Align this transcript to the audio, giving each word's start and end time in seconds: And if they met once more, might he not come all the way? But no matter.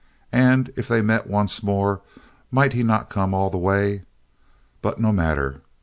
And 0.33 0.73
if 0.75 0.87
they 0.87 1.03
met 1.03 1.27
once 1.29 1.61
more, 1.61 2.01
might 2.49 2.73
he 2.73 2.81
not 2.81 3.11
come 3.11 3.35
all 3.35 3.51
the 3.51 3.59
way? 3.59 4.01
But 4.81 4.99
no 4.99 5.11
matter. 5.13 5.61